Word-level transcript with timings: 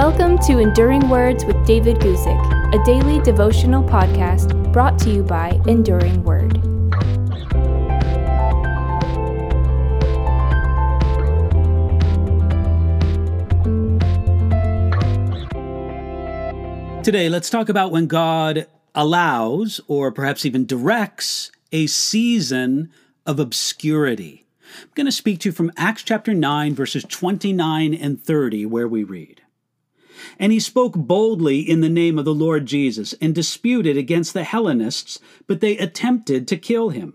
Welcome 0.00 0.38
to 0.46 0.60
Enduring 0.60 1.10
Words 1.10 1.44
with 1.44 1.62
David 1.66 1.98
Guzik, 1.98 2.74
a 2.74 2.82
daily 2.86 3.20
devotional 3.20 3.82
podcast 3.84 4.72
brought 4.72 4.98
to 5.00 5.10
you 5.10 5.22
by 5.22 5.60
Enduring 5.66 6.24
Word. 6.24 6.54
Today, 17.04 17.28
let's 17.28 17.50
talk 17.50 17.68
about 17.68 17.92
when 17.92 18.06
God 18.06 18.66
allows, 18.94 19.82
or 19.86 20.10
perhaps 20.10 20.46
even 20.46 20.64
directs, 20.64 21.52
a 21.72 21.86
season 21.86 22.90
of 23.26 23.38
obscurity. 23.38 24.46
I'm 24.80 24.88
going 24.94 25.04
to 25.04 25.12
speak 25.12 25.40
to 25.40 25.50
you 25.50 25.52
from 25.52 25.70
Acts 25.76 26.02
chapter 26.02 26.32
9, 26.32 26.74
verses 26.74 27.04
29 27.04 27.92
and 27.92 28.18
30, 28.24 28.64
where 28.64 28.88
we 28.88 29.04
read. 29.04 29.42
And 30.38 30.52
he 30.52 30.60
spoke 30.60 30.94
boldly 30.94 31.60
in 31.60 31.80
the 31.80 31.88
name 31.88 32.18
of 32.18 32.24
the 32.24 32.34
Lord 32.34 32.66
Jesus 32.66 33.14
and 33.20 33.34
disputed 33.34 33.96
against 33.96 34.32
the 34.32 34.44
Hellenists, 34.44 35.18
but 35.46 35.60
they 35.60 35.78
attempted 35.78 36.48
to 36.48 36.56
kill 36.56 36.90
him. 36.90 37.14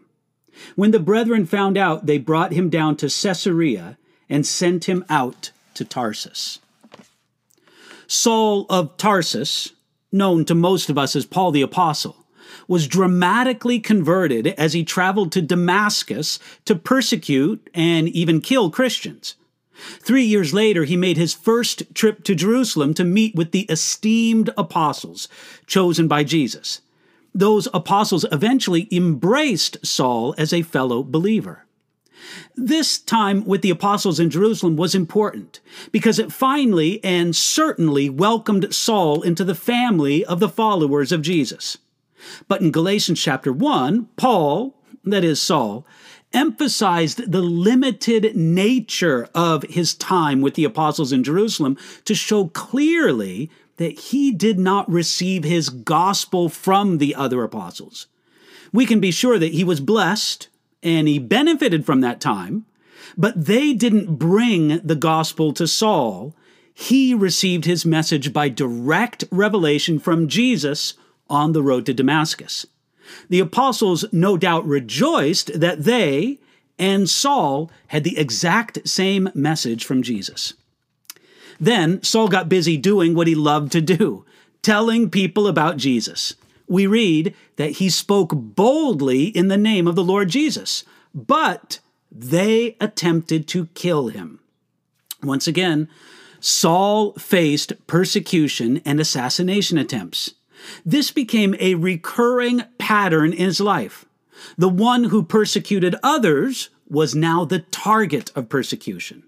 When 0.76 0.92
the 0.92 1.00
brethren 1.00 1.46
found 1.46 1.78
out, 1.78 2.06
they 2.06 2.18
brought 2.18 2.54
him 2.54 2.70
down 2.70 2.96
to 2.98 3.08
Caesarea 3.08 3.98
and 4.30 4.46
sent 4.46 4.86
him 4.86 5.06
out 5.10 5.52
to 5.76 5.86
Tarsus. 5.86 6.60
Saul 8.08 8.66
of 8.70 8.96
Tarsus, 8.98 9.74
known 10.12 10.46
to 10.46 10.56
most 10.56 10.90
of 10.90 10.98
us 10.98 11.16
as 11.16 11.26
Paul 11.26 11.52
the 11.52 11.62
Apostle, 11.62 12.26
was 12.68 12.88
dramatically 12.88 13.80
converted 13.80 14.48
as 14.48 14.74
he 14.74 14.84
traveled 14.84 15.32
to 15.32 15.42
Damascus 15.42 16.40
to 16.66 16.76
persecute 16.76 17.70
and 17.74 18.08
even 18.10 18.42
kill 18.42 18.72
Christians. 18.72 19.36
Three 20.00 20.24
years 20.24 20.54
later, 20.54 20.86
he 20.86 20.96
made 20.96 21.18
his 21.18 21.34
first 21.34 21.94
trip 21.94 22.24
to 22.24 22.36
Jerusalem 22.36 22.94
to 22.94 23.04
meet 23.04 23.36
with 23.36 23.52
the 23.52 23.64
esteemed 23.64 24.50
apostles 24.58 25.28
chosen 25.68 26.08
by 26.08 26.24
Jesus. 26.24 26.82
Those 27.34 27.68
apostles 27.74 28.26
eventually 28.32 28.88
embraced 28.92 29.86
Saul 29.86 30.34
as 30.38 30.54
a 30.54 30.62
fellow 30.62 31.04
believer. 31.04 31.66
This 32.56 32.98
time 32.98 33.46
with 33.46 33.62
the 33.62 33.70
apostles 33.70 34.20
in 34.20 34.30
Jerusalem 34.30 34.78
was 34.78 34.96
important 34.96 35.60
because 35.92 36.18
it 36.18 36.32
finally 36.32 37.04
and 37.04 37.36
certainly 37.36 38.10
welcomed 38.10 38.74
Saul 38.74 39.22
into 39.22 39.44
the 39.44 39.56
family 39.56 40.24
of 40.24 40.40
the 40.40 40.50
followers 40.50 41.12
of 41.12 41.22
Jesus. 41.22 41.78
But 42.48 42.62
in 42.62 42.72
Galatians 42.72 43.22
chapter 43.22 43.52
1, 43.52 44.08
Paul, 44.16 44.76
that 45.04 45.24
is 45.24 45.42
Saul, 45.42 45.86
emphasized 46.36 47.32
the 47.32 47.42
limited 47.42 48.36
nature 48.36 49.28
of 49.34 49.64
his 49.64 49.96
time 49.96 50.42
with 50.42 50.54
the 50.54 50.66
apostles 50.66 51.12
in 51.12 51.24
Jerusalem 51.24 51.78
to 52.04 52.14
show 52.14 52.50
clearly 52.50 53.50
that 53.78 54.00
he 54.00 54.32
did 54.32 54.60
not 54.60 54.90
receive 54.90 55.44
his 55.44 55.70
gospel 55.70 56.50
from 56.50 56.98
the 56.98 57.16
other 57.16 57.44
apostles. 57.44 58.08
We 58.72 58.86
can 58.86 59.00
be 59.00 59.12
sure 59.12 59.40
that 59.40 59.54
he 59.54 59.64
was 59.64 59.80
blessed 59.80 60.50
and 60.84 61.08
he 61.08 61.18
benefited 61.18 61.86
from 61.86 62.02
that 62.02 62.22
time, 62.22 62.66
but 63.18 63.46
they 63.46 63.74
didn't 63.74 64.18
bring 64.18 64.80
the 64.86 64.96
gospel 64.96 65.54
to 65.54 65.68
Saul. 65.68 66.36
He 66.74 67.14
received 67.14 67.66
his 67.66 67.86
message 67.86 68.34
by 68.34 68.50
direct 68.50 69.24
revelation 69.32 70.00
from 70.00 70.28
Jesus 70.28 70.94
on 71.30 71.54
the 71.54 71.64
road 71.64 71.86
to 71.86 71.94
Damascus. 71.94 72.66
The 73.30 73.40
apostles 73.40 74.06
no 74.12 74.38
doubt 74.38 74.66
rejoiced 74.66 75.60
that 75.60 75.84
they 75.84 76.40
and 76.78 77.10
Saul 77.10 77.72
had 77.88 78.04
the 78.04 78.18
exact 78.18 78.88
same 78.88 79.30
message 79.34 79.86
from 79.86 80.04
Jesus. 80.04 80.54
Then 81.60 82.04
Saul 82.04 82.28
got 82.28 82.50
busy 82.50 82.78
doing 82.78 83.14
what 83.16 83.28
he 83.28 83.36
loved 83.36 83.72
to 83.74 83.82
do, 83.82 84.26
telling 84.62 85.10
people 85.10 85.48
about 85.48 85.78
Jesus. 85.78 86.36
We 86.68 86.88
read 86.88 87.34
that 87.56 87.74
he 87.74 87.90
spoke 87.90 88.32
boldly 88.34 89.26
in 89.26 89.48
the 89.48 89.58
name 89.58 89.88
of 89.88 89.96
the 89.96 90.04
Lord 90.04 90.30
Jesus, 90.30 90.84
but 91.14 91.80
they 92.12 92.76
attempted 92.82 93.48
to 93.50 93.68
kill 93.68 94.08
him. 94.08 94.40
Once 95.24 95.48
again, 95.48 95.88
Saul 96.40 97.14
faced 97.14 97.74
persecution 97.88 98.82
and 98.86 99.00
assassination 99.00 99.78
attempts. 99.78 100.35
This 100.86 101.12
became 101.12 101.56
a 101.60 101.76
recurring 101.76 102.64
pattern 102.78 103.32
in 103.34 103.46
his 103.46 103.60
life. 103.60 104.06
The 104.58 104.70
one 104.70 105.06
who 105.06 105.24
persecuted 105.24 105.96
others 106.04 106.70
was 106.88 107.16
now 107.16 107.46
the 107.46 107.60
target 107.60 108.32
of 108.36 108.50
persecution. 108.50 109.24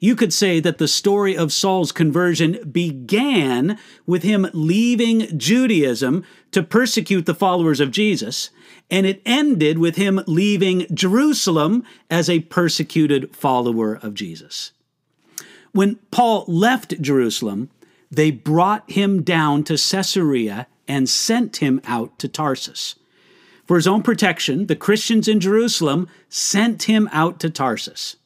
You 0.00 0.16
could 0.16 0.32
say 0.32 0.58
that 0.58 0.78
the 0.78 0.88
story 0.88 1.36
of 1.36 1.52
Saul's 1.52 1.92
conversion 1.92 2.58
began 2.70 3.78
with 4.04 4.24
him 4.24 4.48
leaving 4.52 5.38
Judaism 5.38 6.24
to 6.50 6.62
persecute 6.64 7.24
the 7.24 7.36
followers 7.36 7.78
of 7.78 7.92
Jesus, 7.92 8.50
and 8.90 9.06
it 9.06 9.22
ended 9.24 9.78
with 9.78 9.94
him 9.94 10.20
leaving 10.26 10.86
Jerusalem 10.92 11.84
as 12.10 12.28
a 12.28 12.40
persecuted 12.40 13.34
follower 13.36 13.94
of 14.02 14.14
Jesus. 14.14 14.72
When 15.70 16.00
Paul 16.10 16.46
left 16.48 17.00
Jerusalem, 17.00 17.70
they 18.12 18.30
brought 18.30 18.88
him 18.90 19.22
down 19.22 19.64
to 19.64 19.78
Caesarea 19.78 20.66
and 20.86 21.08
sent 21.08 21.56
him 21.56 21.80
out 21.84 22.18
to 22.18 22.28
Tarsus. 22.28 22.96
For 23.64 23.76
his 23.76 23.86
own 23.86 24.02
protection, 24.02 24.66
the 24.66 24.76
Christians 24.76 25.28
in 25.28 25.40
Jerusalem 25.40 26.08
sent 26.28 26.82
him 26.82 27.08
out 27.10 27.40
to 27.40 27.48
Tarsus. 27.48 28.16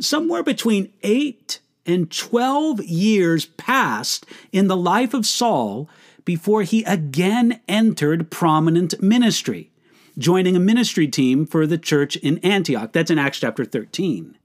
Somewhere 0.00 0.42
between 0.42 0.92
8 1.04 1.60
and 1.86 2.10
12 2.10 2.82
years 2.82 3.46
passed 3.46 4.26
in 4.50 4.66
the 4.66 4.76
life 4.76 5.14
of 5.14 5.24
Saul 5.24 5.88
before 6.24 6.62
he 6.62 6.82
again 6.82 7.60
entered 7.68 8.30
prominent 8.30 9.00
ministry, 9.00 9.70
joining 10.18 10.56
a 10.56 10.60
ministry 10.60 11.06
team 11.06 11.46
for 11.46 11.64
the 11.64 11.78
church 11.78 12.16
in 12.16 12.38
Antioch. 12.38 12.92
That's 12.92 13.10
in 13.10 13.18
Acts 13.18 13.38
chapter 13.38 13.64
13. 13.64 14.36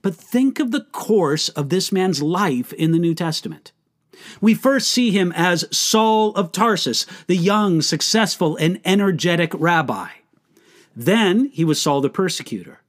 But 0.00 0.14
think 0.14 0.58
of 0.58 0.70
the 0.70 0.84
course 0.92 1.50
of 1.50 1.68
this 1.68 1.92
man's 1.92 2.22
life 2.22 2.72
in 2.72 2.92
the 2.92 2.98
New 2.98 3.14
Testament. 3.14 3.72
We 4.40 4.54
first 4.54 4.88
see 4.90 5.10
him 5.10 5.32
as 5.36 5.64
Saul 5.70 6.34
of 6.34 6.52
Tarsus, 6.52 7.06
the 7.26 7.36
young, 7.36 7.82
successful, 7.82 8.56
and 8.56 8.80
energetic 8.84 9.52
rabbi. 9.54 10.08
Then 10.94 11.46
he 11.46 11.64
was 11.64 11.80
Saul 11.80 12.00
the 12.00 12.10
persecutor. 12.10 12.80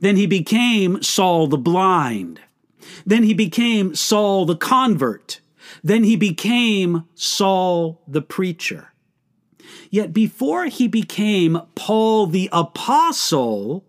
Then 0.00 0.16
he 0.16 0.26
became 0.26 1.02
Saul 1.02 1.46
the 1.46 1.58
blind. 1.58 2.40
Then 3.04 3.22
he 3.22 3.34
became 3.34 3.94
Saul 3.94 4.46
the 4.46 4.56
convert. 4.56 5.40
Then 5.82 6.04
he 6.04 6.16
became 6.16 7.04
Saul 7.14 8.02
the 8.08 8.22
preacher. 8.22 8.92
Yet 9.90 10.12
before 10.12 10.66
he 10.66 10.88
became 10.88 11.60
Paul 11.74 12.26
the 12.26 12.48
apostle, 12.52 13.84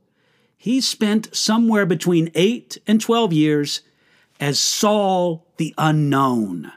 he 0.58 0.82
spent 0.82 1.36
somewhere 1.36 1.86
between 1.86 2.32
8 2.36 2.78
and 2.88 3.00
12 3.02 3.34
years 3.34 3.82
as 4.42 4.60
Saul 4.60 5.48
the 5.58 5.74
unknown. 5.78 6.72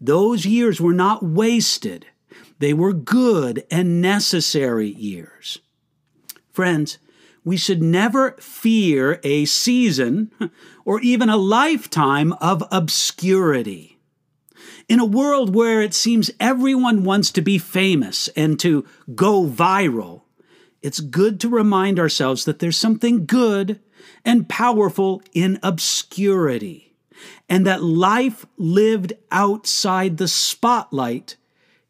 Those 0.00 0.44
years 0.44 0.80
were 0.80 0.92
not 0.92 1.22
wasted, 1.22 2.06
they 2.58 2.74
were 2.74 2.92
good 2.92 3.64
and 3.70 4.02
necessary 4.02 4.88
years. 4.88 5.60
Friends, 6.52 6.98
we 7.44 7.56
should 7.56 7.82
never 7.82 8.32
fear 8.32 9.20
a 9.22 9.46
season 9.46 10.30
or 10.84 11.00
even 11.00 11.30
a 11.30 11.36
lifetime 11.36 12.34
of 12.34 12.62
obscurity. 12.70 13.98
In 14.88 15.00
a 15.00 15.06
world 15.06 15.54
where 15.54 15.80
it 15.80 15.94
seems 15.94 16.30
everyone 16.40 17.04
wants 17.04 17.30
to 17.32 17.40
be 17.40 17.56
famous 17.56 18.28
and 18.36 18.58
to 18.60 18.84
go 19.14 19.46
viral, 19.46 20.22
it's 20.82 21.00
good 21.00 21.40
to 21.40 21.48
remind 21.48 21.98
ourselves 21.98 22.44
that 22.44 22.58
there's 22.58 22.76
something 22.76 23.24
good 23.24 23.80
and 24.24 24.48
powerful 24.48 25.22
in 25.32 25.58
obscurity, 25.62 26.94
and 27.48 27.66
that 27.66 27.82
life 27.82 28.46
lived 28.56 29.12
outside 29.30 30.16
the 30.16 30.28
spotlight 30.28 31.36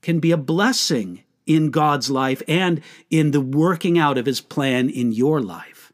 can 0.02 0.20
be 0.20 0.30
a 0.30 0.36
blessing 0.36 1.22
in 1.46 1.70
God's 1.70 2.10
life 2.10 2.42
and 2.46 2.80
in 3.10 3.32
the 3.32 3.40
working 3.40 3.98
out 3.98 4.18
of 4.18 4.26
His 4.26 4.40
plan 4.40 4.88
in 4.88 5.12
your 5.12 5.40
life. 5.40 5.92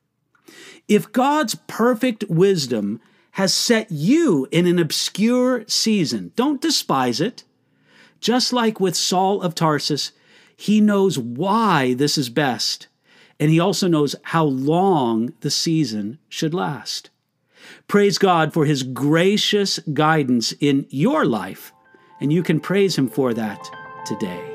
If 0.88 1.12
God's 1.12 1.56
perfect 1.66 2.24
wisdom 2.28 3.00
has 3.32 3.52
set 3.52 3.90
you 3.90 4.46
in 4.50 4.66
an 4.66 4.78
obscure 4.78 5.64
season, 5.66 6.32
don't 6.36 6.60
despise 6.60 7.20
it. 7.20 7.44
Just 8.20 8.52
like 8.52 8.80
with 8.80 8.96
Saul 8.96 9.42
of 9.42 9.54
Tarsus, 9.54 10.12
he 10.56 10.80
knows 10.80 11.18
why 11.18 11.94
this 11.94 12.16
is 12.16 12.30
best 12.30 12.86
and 13.38 13.50
he 13.50 13.60
also 13.60 13.88
knows 13.88 14.14
how 14.22 14.44
long 14.44 15.32
the 15.40 15.50
season 15.50 16.18
should 16.28 16.54
last. 16.54 17.10
Praise 17.88 18.18
God 18.18 18.52
for 18.52 18.64
his 18.64 18.82
gracious 18.82 19.78
guidance 19.92 20.52
in 20.60 20.86
your 20.90 21.24
life, 21.24 21.72
and 22.20 22.32
you 22.32 22.42
can 22.42 22.60
praise 22.60 22.96
him 22.96 23.08
for 23.08 23.34
that 23.34 23.58
today. 24.04 24.52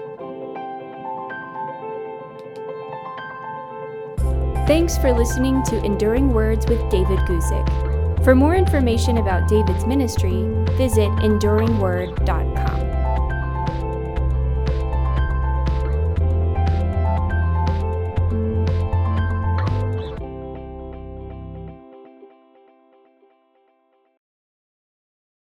Thanks 4.67 4.97
for 4.97 5.11
listening 5.11 5.63
to 5.63 5.83
Enduring 5.83 6.31
Words 6.31 6.65
with 6.67 6.79
David 6.89 7.19
Guzik. 7.19 8.23
For 8.23 8.35
more 8.35 8.55
information 8.55 9.17
about 9.17 9.49
David's 9.49 9.85
ministry, 9.85 10.45
visit 10.77 11.09
enduringword.com. 11.19 12.50